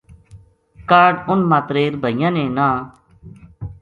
کاہڈ 0.89 1.15
اُنھ 1.29 1.45
ماتریر 1.51 1.93
بھائیاں 2.01 2.31
نے 2.35 2.43
نہ 2.57 2.67